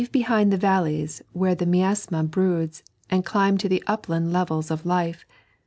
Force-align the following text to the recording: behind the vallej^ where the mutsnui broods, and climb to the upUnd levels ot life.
behind 0.11 0.51
the 0.51 0.57
vallej^ 0.57 1.21
where 1.31 1.53
the 1.53 1.63
mutsnui 1.63 2.27
broods, 2.31 2.81
and 3.11 3.23
climb 3.23 3.55
to 3.55 3.69
the 3.69 3.83
upUnd 3.85 4.31
levels 4.31 4.71
ot 4.71 4.83
life. 4.83 5.27